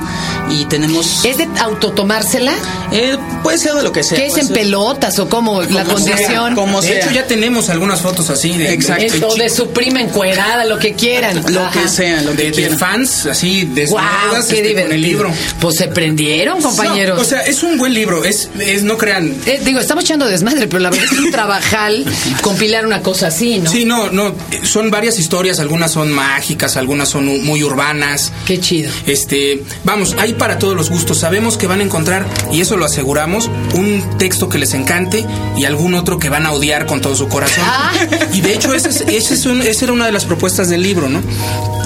y 0.50 0.66
tenemos. 0.66 1.26
¿Es 1.26 1.38
de 1.38 1.48
autotomársela? 1.60 2.54
Eh, 2.92 3.18
puede 3.44 3.58
ser 3.58 3.74
de 3.74 3.84
lo 3.84 3.92
que 3.92 4.04
sea. 4.04 4.18
¿Qué 4.18 4.28
es 4.28 4.38
en 4.38 4.48
ser- 4.48 4.56
pelotas 4.56 5.18
o 5.20 5.30
cómo? 5.30 5.62
La 5.64 5.84
condición. 5.84 6.56
como 6.56 6.82
de 6.82 6.88
sea. 6.88 7.00
hecho, 7.00 7.12
ya 7.12 7.26
tenemos 7.28 7.70
algunas 7.70 8.02
fotos 8.02 8.30
así 8.30 8.58
de, 8.58 8.74
Exacto. 8.74 9.04
de, 9.20 9.26
o 9.26 9.36
de 9.36 9.50
su 9.50 9.70
prima 9.72 10.02
encuerada, 10.02 10.66
lo 10.66 10.78
que 10.80 10.94
quieran. 10.94 11.42
Lo 11.54 11.62
Ajá. 11.62 11.82
que 11.82 11.88
sea, 11.88 12.22
lo 12.22 12.34
de- 12.34 12.52
que 12.52 12.70
de 12.70 12.78
fans 12.78 13.26
así 13.26 13.66
Wow, 13.66 13.76
desnudas 13.76 14.46
qué 14.48 14.56
este, 14.56 14.56
divertido. 14.70 14.84
con 14.88 14.92
el 14.96 15.02
libro. 15.02 15.32
Pues 15.60 15.76
se 15.78 15.88
prendieron, 15.88 16.62
compañeros. 16.62 17.16
No, 17.18 17.22
o 17.22 17.26
sea, 17.26 17.42
es 17.42 17.64
un 17.64 17.78
buen 17.78 17.94
libro. 17.94 18.24
Es, 18.26 18.50
es 18.60 18.84
no 18.84 18.98
crean. 18.98 19.36
Eh, 19.46 19.62
digo, 19.64 19.80
estamos 19.80 20.04
echando 20.04 20.28
desmadre, 20.28 20.68
pero 20.68 20.80
la 20.80 20.90
verdad 20.90 21.06
es 21.12 21.18
un 21.20 21.32
trabajal 21.32 22.06
compilar 22.42 22.86
una 22.86 23.02
cosa 23.02 23.28
así, 23.28 23.60
¿no? 23.60 23.70
Sí, 23.72 23.86
no, 23.86 24.10
no. 24.12 24.34
Son 24.64 24.91
varias 24.92 25.02
varias 25.02 25.18
historias, 25.18 25.60
algunas 25.60 25.90
son 25.90 26.12
mágicas, 26.12 26.78
algunas 26.78 27.10
son 27.10 27.26
muy 27.44 27.64
urbanas. 27.64 28.32
Qué 28.46 28.60
chido. 28.60 28.92
Este, 29.08 29.64
vamos, 29.84 30.16
hay 30.20 30.34
para 30.34 30.60
todos 30.60 30.76
los 30.76 30.92
gustos. 30.92 31.18
Sabemos 31.18 31.58
que 31.58 31.66
van 31.66 31.80
a 31.80 31.84
encontrar, 31.84 32.28
y 32.52 32.62
eso 32.62 32.78
lo 32.78 32.86
aseguramos, 32.86 33.50
un 33.74 34.04
texto 34.20 34.48
que 34.48 34.60
les 34.60 34.76
encante 34.76 35.26
y 35.58 35.66
algún 35.66 35.96
otro 35.96 36.20
que 36.20 36.30
van 36.30 36.46
a 36.46 36.52
odiar 36.52 36.86
con 36.86 37.02
todo 37.02 37.16
su 37.16 37.28
corazón. 37.30 37.64
Ah. 37.66 37.92
Y 38.32 38.42
de 38.42 38.54
hecho, 38.54 38.76
ese 38.76 38.90
es- 38.90 39.02
ese 39.08 39.34
es 39.34 39.46
un- 39.48 39.64
esa 39.64 39.86
era 39.86 39.94
una 39.94 40.06
de 40.06 40.12
las 40.12 40.26
propuestas 40.26 40.70
del 40.70 40.84
libro, 40.84 41.10
¿no? 41.10 41.20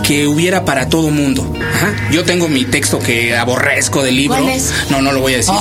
Que 0.07 0.27
hubiera 0.27 0.65
para 0.65 0.87
todo 0.87 1.09
mundo. 1.09 1.51
Ajá. 1.59 1.95
Yo 2.11 2.23
tengo 2.23 2.47
mi 2.47 2.63
texto 2.65 2.99
que 2.99 3.35
aborrezco 3.35 4.03
del 4.03 4.15
libro. 4.15 4.37
¿Cuál 4.37 4.53
es? 4.53 4.71
No, 4.91 5.01
no 5.01 5.11
lo 5.11 5.19
voy 5.21 5.33
a 5.33 5.37
decir. 5.37 5.53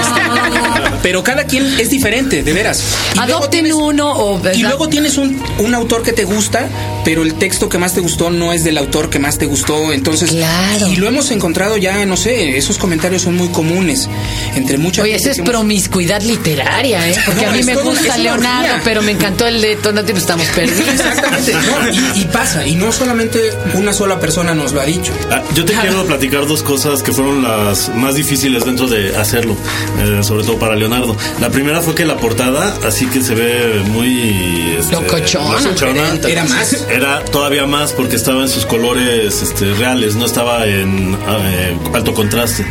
Este, 0.00 0.90
pero 1.02 1.22
cada 1.24 1.44
quien 1.44 1.64
es 1.80 1.88
diferente, 1.88 2.42
de 2.42 2.52
veras. 2.52 2.82
Y 3.14 3.16
luego 3.16 3.32
Adopten 3.38 3.64
tienes- 3.64 3.72
uno 3.74 4.12
o... 4.12 4.42
y 4.54 4.62
luego 4.62 4.88
tienes 4.90 5.16
un, 5.16 5.40
un 5.58 5.74
autor 5.74 6.02
que 6.02 6.12
te 6.12 6.24
gusta, 6.24 6.68
pero 7.04 7.22
el 7.22 7.34
texto 7.34 7.70
que 7.70 7.78
más 7.78 7.94
te 7.94 8.00
gustó 8.00 8.28
no 8.30 8.52
es 8.52 8.62
del 8.62 8.76
autor 8.76 9.08
que 9.08 9.18
más 9.18 9.38
te 9.38 9.46
gustó. 9.46 9.92
Entonces, 9.94 10.32
Claro. 10.32 10.88
y 10.88 10.96
lo 10.96 11.08
hemos 11.08 11.30
encontrado 11.30 11.78
ya, 11.78 12.04
no 12.04 12.18
sé, 12.18 12.58
esos 12.58 12.76
comentarios 12.76 13.22
son 13.22 13.36
muy 13.36 13.48
comunes 13.48 14.06
entre 14.54 14.76
muchas 14.76 15.04
Oye, 15.04 15.14
eso 15.14 15.30
es 15.30 15.40
promiscuidad 15.40 16.20
literaria, 16.20 17.08
¿eh? 17.08 17.16
Porque 17.24 17.42
No, 17.46 17.48
a 17.50 17.54
mí 17.54 17.62
me 17.62 17.72
todo- 17.72 17.84
gusta 17.84 18.18
Leonardo, 18.18 18.64
orgía. 18.66 18.80
pero 18.84 19.00
me 19.00 19.12
encantó 19.12 19.46
el 19.46 19.62
de 19.62 19.76
Tonati, 19.76 20.12
no 20.12 20.18
estamos 20.18 20.46
perdidos. 20.54 20.88
Exactamente. 20.90 21.52
no, 21.54 21.88
y, 21.90 22.20
y 22.20 22.24
pasa, 22.26 22.66
y 22.66 22.74
no 22.74 22.92
solamente 22.92 23.38
una 23.78 23.92
sola 23.92 24.18
persona 24.20 24.54
nos 24.54 24.72
lo 24.72 24.80
ha 24.80 24.84
dicho. 24.84 25.12
Ah, 25.30 25.42
yo 25.54 25.64
te 25.64 25.72
quiero 25.74 26.04
platicar 26.04 26.46
dos 26.46 26.62
cosas 26.62 27.02
que 27.02 27.12
fueron 27.12 27.42
las 27.42 27.88
más 27.94 28.14
difíciles 28.14 28.64
dentro 28.64 28.86
de 28.86 29.16
hacerlo, 29.16 29.56
eh, 30.00 30.20
sobre 30.22 30.44
todo 30.44 30.58
para 30.58 30.74
Leonardo. 30.76 31.16
La 31.40 31.50
primera 31.50 31.80
fue 31.80 31.94
que 31.94 32.04
la 32.04 32.16
portada, 32.16 32.76
así 32.86 33.06
que 33.06 33.22
se 33.22 33.34
ve 33.34 33.82
muy... 33.88 34.76
este, 34.78 34.92
Locochona. 34.92 35.60
locochona. 35.60 36.18
Era 36.28 36.44
más. 36.44 36.86
Era 36.90 37.24
todavía 37.24 37.66
más 37.66 37.92
porque 37.92 38.16
estaba 38.16 38.42
en 38.42 38.48
sus 38.48 38.66
colores 38.66 39.42
este, 39.42 39.72
reales, 39.74 40.16
no 40.16 40.26
estaba 40.26 40.66
en 40.66 41.14
eh, 41.14 41.76
alto 41.94 42.14
contraste. 42.14 42.66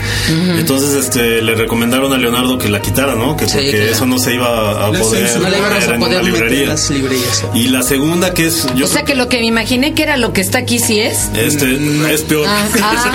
Entonces 0.57 0.93
este, 0.95 1.41
le 1.41 1.55
recomendaron 1.55 2.11
a 2.13 2.17
Leonardo 2.17 2.57
que 2.57 2.69
la 2.69 2.81
quitara, 2.81 3.15
¿no? 3.15 3.35
Que 3.37 3.45
Sí, 3.47 3.53
porque 3.53 3.71
claro. 3.71 3.91
eso 3.91 4.05
no 4.05 4.19
se 4.19 4.33
iba 4.33 4.85
a 4.87 4.91
La 4.91 4.99
poder 4.99 5.27
censura, 5.27 5.43
No 5.45 5.49
le 5.49 5.57
íbamos 5.57 5.79
ver 5.79 5.89
a 5.89 5.93
en 5.95 5.99
poder 6.01 6.21
una 6.21 6.23
meter 6.31 6.41
librería. 6.41 6.67
las 6.67 6.89
librerías. 6.89 7.45
Y 7.55 7.67
la 7.69 7.81
segunda 7.83 8.33
que 8.33 8.47
es... 8.47 8.67
Yo 8.75 8.85
O 8.85 8.87
sea 8.87 9.03
que 9.03 9.15
lo 9.15 9.29
que 9.29 9.37
me 9.39 9.45
imaginé 9.45 9.93
que 9.93 10.03
era 10.03 10.17
lo 10.17 10.33
que 10.33 10.41
está 10.41 10.59
aquí 10.59 10.79
sí 10.79 10.96
es. 10.99 11.29
este, 11.35 11.77
es 12.13 12.21
peor. 12.23 12.45
Ah, 12.47 12.67
ah, 12.81 13.13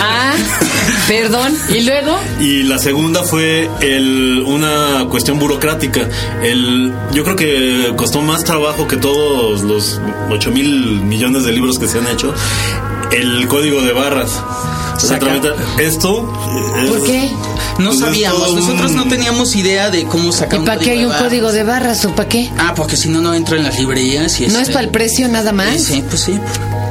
ah, 0.00 0.34
perdón. 1.08 1.56
¿Y 1.68 1.80
luego? 1.82 2.18
Y 2.40 2.62
la 2.64 2.78
segunda 2.78 3.22
fue 3.22 3.68
el, 3.80 4.42
una 4.46 5.06
cuestión 5.10 5.38
burocrática. 5.38 6.08
El, 6.42 6.92
yo 7.12 7.24
creo 7.24 7.36
que 7.36 7.92
costó 7.96 8.22
más 8.22 8.44
trabajo 8.44 8.86
que 8.88 8.96
todos 8.96 9.62
los 9.62 10.00
8 10.30 10.50
mil 10.50 11.00
millones 11.02 11.44
de 11.44 11.52
libros 11.52 11.78
que 11.78 11.88
se 11.88 11.98
han 11.98 12.06
hecho. 12.08 12.34
El 13.12 13.46
código 13.48 13.82
de 13.82 13.92
barras. 13.92 14.30
Esto. 15.78 16.32
eh, 16.76 16.88
¿Por 16.88 16.98
es- 16.98 17.04
qué? 17.04 17.30
No 17.78 17.86
pues 17.86 17.94
es 17.96 18.00
sabíamos, 18.00 18.50
un- 18.50 18.60
nosotros 18.60 18.92
no 18.92 19.06
teníamos 19.08 19.54
idea 19.56 19.90
de 19.90 20.04
cómo 20.04 20.30
sacar 20.32 20.60
¿Y 20.60 20.64
para 20.64 20.80
qué 20.80 20.92
hay 20.92 21.04
un 21.04 21.12
código 21.12 21.50
de 21.52 21.64
barras 21.64 22.04
o 22.04 22.14
para 22.14 22.28
qué? 22.28 22.48
Ah, 22.56 22.72
porque 22.76 22.96
si 22.96 23.08
no, 23.08 23.20
no 23.20 23.34
entra 23.34 23.56
en 23.56 23.64
las 23.64 23.78
librerías. 23.78 24.40
Y 24.40 24.46
¿No 24.46 24.54
es 24.54 24.62
este- 24.62 24.72
para 24.74 24.84
el 24.86 24.90
precio 24.90 25.28
nada 25.28 25.52
más? 25.52 25.82
Sí, 25.82 26.02
pues 26.08 26.22
sí. 26.22 26.38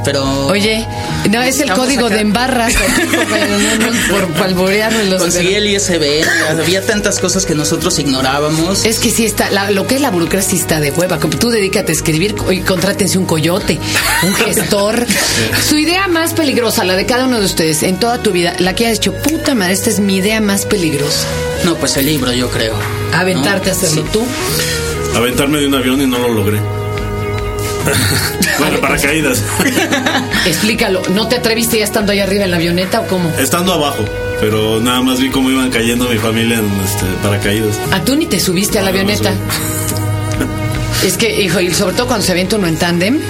Pero. 0.04 0.46
Oye, 0.48 0.86
no, 1.30 1.42
es 1.42 1.60
el 1.60 1.72
código 1.72 2.08
de 2.10 2.20
embarras. 2.20 2.74
no, 2.74 3.90
no, 3.92 4.08
por 4.10 4.26
palborearme 4.34 5.04
los 5.04 5.20
Conseguí 5.22 5.54
el 5.54 5.66
ISB, 5.68 6.24
había 6.50 6.84
tantas 6.84 7.18
cosas 7.18 7.46
que 7.46 7.54
nosotros 7.54 7.98
ignorábamos. 7.98 8.84
Es 8.84 8.98
que 8.98 9.10
sí 9.10 9.24
está, 9.24 9.50
la- 9.50 9.70
lo 9.70 9.86
que 9.86 9.94
es 9.96 10.00
la 10.00 10.10
burocracia 10.10 10.50
sí 10.50 10.56
está 10.56 10.80
de 10.80 10.90
hueva. 10.90 11.18
Como 11.18 11.38
tú 11.38 11.48
dedícate 11.50 11.92
a 11.92 11.94
escribir 11.94 12.34
y 12.50 12.60
contrátense 12.60 13.16
un 13.18 13.26
coyote, 13.26 13.78
un 14.22 14.34
gestor. 14.54 15.06
Su 15.68 15.78
idea 15.78 16.06
más 16.08 16.34
peligrosa, 16.34 16.84
la 16.84 16.94
de 16.96 17.06
cada 17.06 17.24
uno 17.26 17.40
de 17.40 17.46
ustedes, 17.46 17.82
en 17.82 17.98
toda 17.98 18.18
tu 18.22 18.30
vida, 18.32 18.54
la 18.58 18.74
que 18.74 18.86
has 18.86 18.94
dicho, 19.00 19.14
puta 19.14 19.54
madre, 19.54 19.72
esta 19.72 19.90
es 19.90 20.00
mi 20.00 20.16
idea 20.16 20.40
más 20.40 20.66
peligrosa. 20.66 21.26
No, 21.64 21.76
pues 21.76 21.96
el 21.96 22.06
libro, 22.06 22.32
yo 22.32 22.50
creo. 22.50 22.74
Aventarte 23.14 23.70
a 23.70 23.72
¿No? 23.72 23.78
hacerlo 23.78 24.02
Sí. 24.02 24.08
tú. 24.12 24.22
Aventarme 25.16 25.58
de 25.60 25.66
un 25.68 25.74
avión 25.74 26.00
y 26.02 26.06
no 26.06 26.18
lo 26.18 26.28
logré. 26.28 26.58
bueno, 28.58 28.80
paracaídas. 28.80 29.42
Explícalo, 30.46 31.02
¿no 31.10 31.28
te 31.28 31.36
atreviste 31.36 31.78
ya 31.78 31.84
estando 31.84 32.12
allá 32.12 32.24
arriba 32.24 32.44
en 32.44 32.50
la 32.50 32.56
avioneta 32.56 33.00
o 33.00 33.06
cómo? 33.06 33.32
Estando 33.38 33.72
abajo. 33.72 34.04
Pero 34.40 34.80
nada 34.80 35.00
más 35.00 35.20
vi 35.20 35.30
cómo 35.30 35.50
iban 35.50 35.70
cayendo 35.70 36.08
mi 36.08 36.18
familia 36.18 36.58
en 36.58 36.70
este, 36.84 37.06
paracaídas. 37.22 37.78
A 37.92 38.04
tú 38.04 38.16
ni 38.16 38.26
te 38.26 38.40
subiste 38.40 38.78
a 38.78 38.82
la 38.82 38.90
avioneta. 38.90 39.32
Es 41.04 41.18
que, 41.18 41.42
hijo, 41.42 41.60
y 41.60 41.72
sobre 41.74 41.94
todo 41.94 42.06
cuando 42.06 42.24
se 42.24 42.32
avienta 42.32 42.56
uno 42.56 42.66
en 42.66 42.76
tándem, 42.76 43.20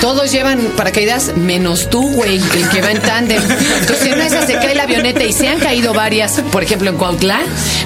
todos 0.00 0.32
llevan 0.32 0.58
paracaídas 0.76 1.36
menos 1.36 1.90
tú, 1.90 2.10
güey, 2.12 2.36
el 2.36 2.68
que 2.70 2.80
va 2.80 2.90
en 2.90 3.02
tándem. 3.02 3.42
Entonces, 3.80 4.06
en 4.06 4.20
esas 4.20 4.46
se 4.46 4.54
cae 4.54 4.74
la 4.74 4.84
avioneta 4.84 5.22
y 5.24 5.32
se 5.34 5.46
han 5.48 5.58
caído 5.58 5.92
varias, 5.92 6.40
por 6.50 6.62
ejemplo, 6.62 6.88
en 6.88 6.96
Cuautla, 6.96 7.40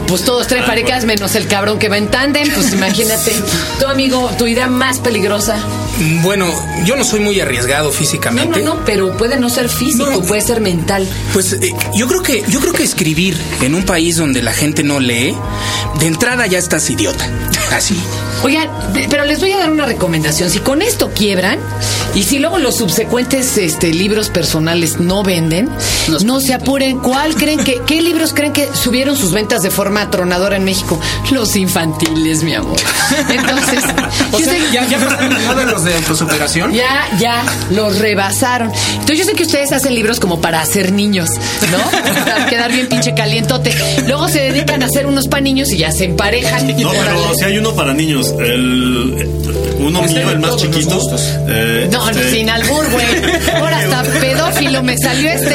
pues 0.07 0.23
todos 0.23 0.47
traen 0.47 0.65
paracaídas 0.65 1.07
menos 1.07 1.35
el 1.35 1.49
cabrón 1.49 1.81
que 1.81 1.89
va 1.89 1.99
en 1.99 2.09
tándem, 2.09 2.49
pues 2.55 2.73
imagínate. 2.73 3.33
Tu 3.81 3.87
amigo, 3.87 4.31
tu 4.39 4.47
idea 4.47 4.69
más 4.69 5.01
peligrosa. 5.01 5.57
Mm, 5.99 6.23
Bueno, 6.23 6.47
yo 6.85 6.97
no 6.97 7.05
soy 7.05 7.21
muy 7.21 7.39
arriesgado 7.41 7.87
No, 7.89 7.93
físicamente. 7.93 8.61
no, 8.63 8.75
no, 8.77 8.85
pero 8.85 9.17
puede 9.17 9.39
no 9.39 9.49
ser 9.51 9.69
físico, 9.69 10.11
No. 10.11 10.23
puede 10.23 10.41
ser 10.41 10.61
mental. 10.61 11.07
Pues 11.33 11.53
eh, 11.55 11.73
yo 11.95 12.07
creo 12.09 12.23
que 12.23 12.43
yo 12.49 12.61
creo 12.61 12.73
que 12.73 12.83
escribir 12.83 13.37
en 13.61 13.75
un 13.75 13.85
país 13.85 14.17
donde 14.17 14.43
la 14.43 14.53
gente 14.53 14.83
no 14.83 15.01
lee, 15.01 15.35
de 16.01 16.07
entrada 16.07 16.47
ya 16.47 16.59
estás 16.59 16.89
idiota. 16.91 17.29
Así. 17.73 17.97
Oigan, 18.43 18.69
pero 19.09 19.25
les 19.25 19.41
voy 19.41 19.53
a 19.53 19.59
dar 19.59 19.71
una 19.71 19.87
recomendación. 19.87 20.51
Si 20.51 20.59
con 20.59 20.83
esto 20.83 21.11
quiebran 21.11 21.59
y 22.15 22.25
si 22.25 22.39
luego 22.39 22.59
los 22.59 22.77
subsecuentes 22.77 23.57
este, 23.57 23.89
libros 23.95 24.29
personales 24.31 24.99
no 25.01 25.23
venden, 25.23 25.71
Nos- 26.09 26.25
no 26.25 26.41
se 26.41 26.53
apuren. 26.55 26.99
¿Cuál 26.99 27.35
creen 27.37 27.63
que, 27.63 27.81
qué 27.87 28.01
libros 28.03 28.33
creen 28.35 28.53
que 28.53 28.69
subieron 28.75 29.17
sus 29.17 29.33
ventas 29.33 29.63
de 29.63 29.71
forma 29.71 30.03
atronadora 30.03 30.57
en 30.57 30.65
México? 30.65 30.99
Los 31.31 31.55
infantiles, 31.57 32.43
mi 32.43 32.55
amor. 32.55 32.77
Entonces, 33.31 33.85
O 34.33 34.39
sea, 34.39 34.53
sé- 34.53 34.59
ya, 34.73 34.87
ya 34.89 34.99
pasaron 35.09 35.71
los 35.71 35.85
de 35.85 35.95
autosuperación. 35.95 36.73
ya, 36.73 37.09
ya, 37.19 37.43
los 37.71 37.99
rebasaron. 37.99 38.73
Entonces 38.93 39.19
yo 39.19 39.25
sé 39.25 39.33
que 39.35 39.45
ustedes 39.45 39.73
hacen 39.73 39.95
libros 39.95 40.19
como 40.21 40.41
para 40.41 40.61
hacer 40.61 40.93
niños, 40.93 41.31
¿no? 41.71 41.79
Para 42.33 42.47
quedar 42.47 42.73
bien 42.73 42.89
pinche 42.89 43.15
calientote. 43.15 43.75
Luego 44.07 44.29
se 44.29 44.41
dedican 44.41 44.83
a 44.83 44.87
hacer 44.87 45.07
unos 45.07 45.29
para 45.29 45.43
niños 45.43 45.71
y 45.71 45.79
ya 45.79 45.93
se 45.93 46.05
emparejan. 46.05 46.67
No, 46.81 46.91
pero 46.91 47.35
si 47.35 47.45
hay 47.45 47.59
uno 47.59 47.75
para 47.75 47.93
niños. 47.95 48.32
El, 48.41 49.29
uno 49.79 50.05
Está 50.05 50.21
mío, 50.21 50.31
el 50.31 50.39
más 50.41 50.57
chiquito. 50.57 50.99
eh, 51.49 51.89
No, 51.93 52.09
este, 52.09 52.31
sin 52.31 52.49
albur, 52.51 52.91
güey. 52.91 53.05
Ahora 53.55 53.79
hasta 53.79 54.03
pedófilo 54.21 54.83
me 54.83 54.97
salió 54.99 55.31
este. 55.31 55.55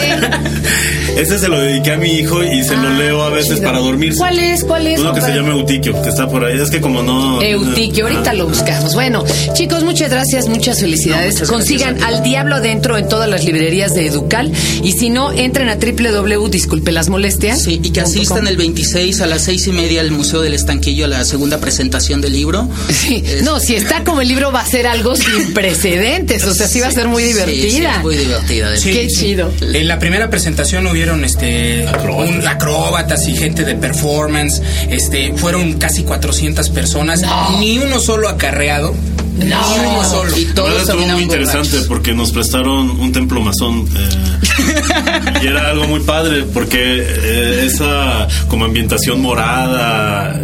Ese 1.17 1.39
se 1.39 1.47
lo 1.47 1.59
dediqué 1.59 1.93
a 1.93 1.97
mi 1.97 2.09
hijo 2.11 2.43
y 2.43 2.63
se 2.63 2.75
lo 2.75 2.87
Ah, 2.89 2.97
leo 2.97 3.21
a 3.23 3.29
veces 3.29 3.55
chido. 3.55 3.63
para 3.63 3.79
dormir. 3.79 4.13
¿Cuál 4.15 4.37
es? 4.37 4.63
¿Cuál 4.63 4.85
es? 4.87 4.99
Uno 4.99 5.13
que 5.13 5.21
se 5.21 5.31
llama 5.33 5.49
Eutiquio, 5.53 5.99
que 6.03 6.09
está 6.09 6.29
por 6.29 6.43
ahí. 6.45 6.59
Es 6.59 6.69
que 6.69 6.79
como 6.79 7.01
no. 7.01 7.41
Eutiquio, 7.41 8.05
ahorita 8.05 8.33
lo 8.33 8.47
buscamos. 8.47 8.93
Bueno, 8.93 9.23
chicos, 9.53 9.83
muchas 9.83 10.11
gracias, 10.11 10.47
muchas 10.47 10.79
felicidades. 10.79 11.35
No, 11.35 11.39
muchas 11.41 11.49
Consigan 11.49 11.95
gracias 11.97 12.17
al 12.17 12.23
diablo 12.23 12.55
adentro 12.55 12.97
en 12.97 13.07
todas 13.07 13.27
las 13.29 13.43
librerías 13.45 13.95
de 13.95 14.05
Educal. 14.05 14.51
Y 14.83 14.91
si 14.91 15.09
no, 15.09 15.31
entren 15.31 15.69
a 15.69 15.75
www, 15.77 16.49
disculpe 16.49 16.91
las 16.91 17.09
molestias. 17.09 17.63
Sí, 17.63 17.79
y 17.83 17.89
que 17.89 18.01
asistan 18.01 18.45
el 18.47 18.57
26 18.57 19.19
a 19.21 19.25
las 19.27 19.41
seis 19.41 19.65
y 19.67 19.71
media 19.71 20.01
al 20.01 20.11
Museo 20.11 20.41
del 20.41 20.53
Estanquillo 20.53 21.05
a 21.05 21.07
la 21.07 21.25
segunda 21.25 21.57
presentación 21.59 22.21
del 22.21 22.33
libro. 22.33 22.66
Sí. 22.89 23.23
Es- 23.25 23.43
No, 23.43 23.59
si 23.59 23.75
está 23.75 24.03
como 24.03 24.21
el 24.21 24.27
libro 24.27 24.51
va 24.51 24.61
a 24.61 24.65
ser 24.65 24.87
algo 24.87 25.15
sin 25.15 25.53
precedentes, 25.53 26.43
o 26.45 26.53
sea, 26.53 26.67
sí 26.67 26.79
va 26.79 26.87
a 26.87 26.91
ser 26.91 27.07
muy 27.07 27.23
Sí, 27.23 27.29
sí, 27.29 27.33
divertida. 27.35 27.95
es 27.97 28.01
muy 28.03 28.15
divertida. 28.17 28.77
Sí, 28.77 28.91
Qué 28.91 29.09
sí. 29.09 29.15
chido. 29.15 29.51
En 29.61 29.87
la 29.87 29.99
primera 29.99 30.29
presentación 30.29 30.85
hubieron 30.87 31.23
este 31.25 31.87
Acróbatas. 31.87 32.35
un- 32.35 32.47
acróbatas 32.47 33.27
y 33.27 33.35
gente 33.35 33.63
de 33.63 33.75
performance. 33.75 34.61
Este 34.89 35.33
fueron 35.35 35.73
casi 35.73 36.03
400 36.03 36.69
personas, 36.69 37.21
ni 37.59 37.77
uno 37.79 37.99
solo 37.99 38.29
acarreado. 38.29 38.93
Ni 39.37 39.45
uno 39.45 40.03
solo. 40.09 40.35
Y 40.35 40.45
todos 40.45 40.81
estuvo 40.81 41.05
muy 41.09 41.21
interesante 41.23 41.67
borrachos. 41.69 41.87
porque 41.87 42.13
nos 42.15 42.31
prestaron 42.31 42.89
un 42.99 43.11
templo 43.11 43.39
masón 43.39 43.87
eh, 43.95 45.41
y 45.43 45.47
era 45.47 45.69
algo 45.69 45.87
muy 45.87 45.99
padre 45.99 46.43
porque 46.51 46.79
eh, 47.07 47.63
esa 47.67 48.27
como 48.47 48.65
ambientación 48.65 49.21
morada 49.21 50.39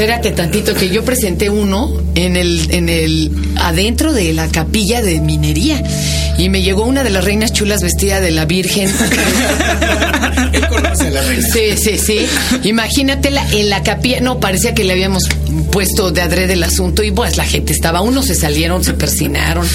Espérate 0.00 0.30
tantito, 0.30 0.72
que 0.72 0.88
yo 0.88 1.04
presenté 1.04 1.50
uno 1.50 1.92
en 2.14 2.34
el, 2.34 2.72
en 2.72 2.88
el, 2.88 3.30
adentro 3.56 4.14
de 4.14 4.32
la 4.32 4.48
capilla 4.48 5.02
de 5.02 5.20
minería. 5.20 5.82
Y 6.38 6.48
me 6.48 6.62
llegó 6.62 6.84
una 6.86 7.04
de 7.04 7.10
las 7.10 7.22
reinas 7.22 7.52
chulas 7.52 7.82
vestida 7.82 8.18
de 8.18 8.30
la 8.30 8.46
Virgen. 8.46 8.90
Conoce 10.68 11.10
la 11.10 11.22
reina. 11.22 11.46
Sí, 11.52 11.76
sí, 11.76 11.98
sí. 11.98 12.26
Imagínatela 12.64 13.44
en 13.52 13.70
la 13.70 13.82
capilla. 13.82 14.20
No, 14.20 14.40
parecía 14.40 14.74
que 14.74 14.84
le 14.84 14.92
habíamos 14.92 15.28
puesto 15.70 16.10
de 16.10 16.22
adrede 16.22 16.54
el 16.54 16.62
asunto. 16.62 17.02
Y 17.02 17.10
pues 17.10 17.36
la 17.36 17.44
gente 17.44 17.72
estaba. 17.72 18.00
Unos 18.00 18.26
se 18.26 18.34
salieron, 18.34 18.84
se 18.84 18.92
persinaron. 18.94 19.66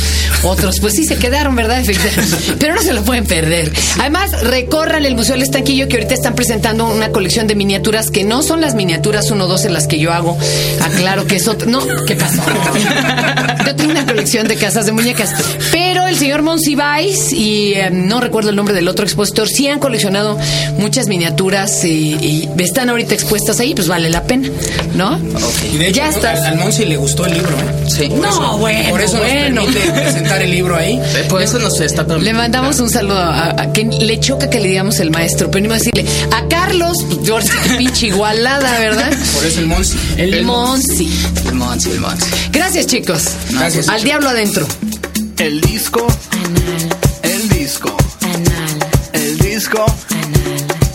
Otros, 0.43 0.79
pues 0.79 0.93
sí, 0.93 1.05
se 1.05 1.15
quedaron, 1.17 1.55
¿verdad? 1.55 1.83
Pero 2.59 2.75
no 2.75 2.81
se 2.81 2.93
lo 2.93 3.03
pueden 3.03 3.25
perder. 3.25 3.71
Además, 3.99 4.41
recorran 4.43 5.05
el 5.05 5.15
Museo 5.15 5.33
del 5.33 5.43
Estanquillo, 5.43 5.87
que 5.87 5.95
ahorita 5.95 6.13
están 6.13 6.35
presentando 6.35 6.87
una 6.87 7.09
colección 7.09 7.47
de 7.47 7.55
miniaturas 7.55 8.11
que 8.11 8.23
no 8.23 8.43
son 8.43 8.61
las 8.61 8.75
miniaturas 8.75 9.31
1-2 9.31 9.65
en 9.65 9.73
las 9.73 9.87
que 9.87 9.99
yo 9.99 10.13
hago. 10.13 10.37
Aclaro 10.81 11.25
que 11.27 11.37
es 11.37 11.47
otra. 11.47 11.67
No, 11.67 11.81
¿qué 12.05 12.15
pasó? 12.15 12.41
Yo 13.65 13.75
tengo 13.75 13.91
una 13.91 14.05
colección 14.05 14.47
de 14.47 14.55
casas 14.55 14.85
de 14.85 14.91
muñecas, 14.91 15.33
pero 15.71 16.05
el 16.07 16.15
señor 16.17 16.41
Monsiváis 16.41 17.31
y 17.31 17.73
eh, 17.73 17.89
no 17.91 18.19
recuerdo 18.21 18.49
el 18.51 18.55
nombre 18.55 18.73
del 18.73 18.87
otro 18.87 19.05
expositor, 19.05 19.47
sí 19.49 19.67
han 19.67 19.79
coleccionado 19.79 20.37
muchas 20.77 21.07
miniaturas 21.07 21.83
y, 21.83 22.15
y 22.15 22.49
están 22.59 22.89
ahorita 22.89 23.13
expuestas 23.13 23.59
ahí, 23.59 23.73
pues 23.73 23.87
vale 23.87 24.09
la 24.09 24.23
pena, 24.23 24.49
¿no? 24.95 25.19
Y 25.73 25.77
de 25.77 25.87
hecho, 25.87 25.97
ya 25.97 26.09
está. 26.09 26.31
Al, 26.31 26.43
al 26.45 26.57
Monsi 26.57 26.85
le 26.85 26.97
gustó 26.97 27.25
el 27.25 27.33
libro, 27.33 27.49
¿eh? 27.57 27.89
Sí. 27.89 28.07
Por 28.09 28.19
No, 28.19 28.29
eso- 28.29 28.57
bueno, 28.57 28.89
Por 28.89 29.01
eso 29.01 29.17
bueno. 29.17 29.61
nos 29.61 29.73
permite 29.73 29.91
presentar 30.01 30.41
el 30.41 30.51
libro 30.51 30.75
ahí. 30.75 30.99
Por 31.29 31.41
eso 31.41 31.59
nos 31.59 31.79
está 31.81 32.03
Le 32.17 32.33
mandamos 32.33 32.79
un 32.79 32.89
saludo 32.89 33.17
a, 33.17 33.49
a 33.49 33.71
quien 33.71 33.89
le 34.05 34.19
choca 34.19 34.49
que 34.49 34.59
le 34.59 34.67
digamos 34.69 34.99
el 34.99 35.11
maestro, 35.11 35.49
pero 35.51 35.61
no 35.61 35.65
iba 35.67 35.75
a 35.75 35.79
decirle 35.79 36.05
a 36.31 36.47
Carlos, 36.47 36.97
pues 37.07 37.23
yo 37.23 37.41
sí 37.41 37.49
que 37.63 37.69
pinche 37.77 38.07
igualada, 38.07 38.79
¿verdad? 38.79 39.11
Por 39.33 39.45
eso 39.45 39.59
el 39.59 39.67
Monsi. 39.67 39.97
El 40.17 40.43
Monsi. 40.43 41.09
El 41.47 41.53
Monsi, 41.55 41.91
el 41.91 41.99
Monsi. 41.99 42.25
Gracias, 42.51 42.87
chicos. 42.87 43.23
Gracias. 43.57 43.87
Al 43.89 44.03
diablo 44.03 44.29
adentro. 44.29 44.67
El 45.37 45.61
disco. 45.61 46.05
El 47.23 47.49
disco. 47.49 47.95
El 49.13 49.37
disco. 49.39 49.85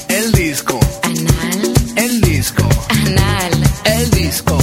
El 0.09 0.33
disco. 0.33 0.79
El 1.97 2.21
disco. 2.21 2.69
El 3.85 4.11
disco. 4.11 4.59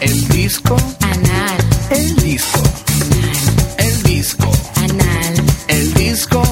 El 0.00 0.28
disco. 0.28 0.76
El 1.90 2.16
disco. 2.16 2.62
El 3.78 4.02
disco. 4.02 4.50
El 5.68 5.94
disco. 5.94 6.49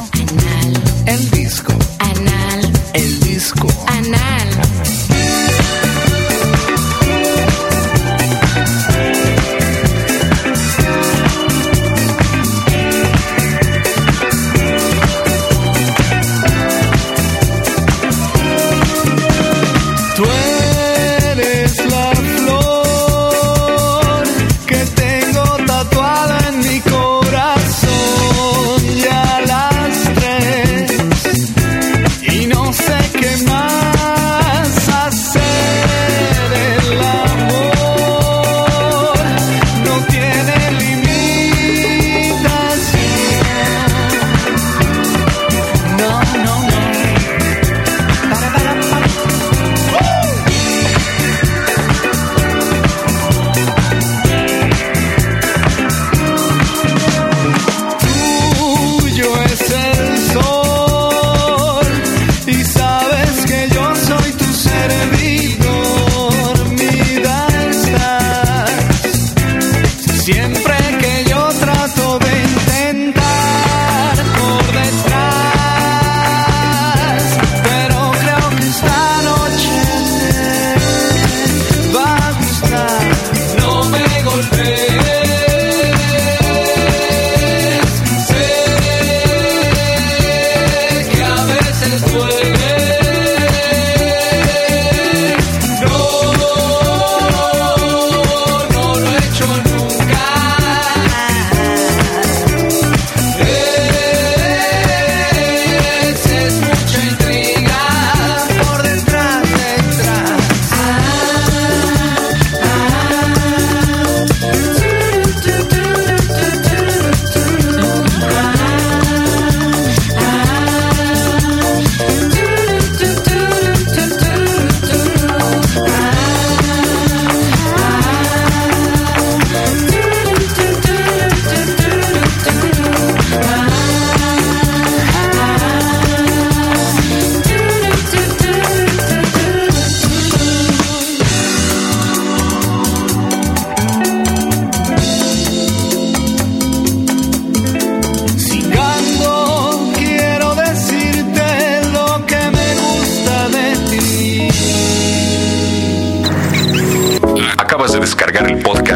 Descargar 158.39 158.51
el 158.51 158.63
podcast 158.63 158.88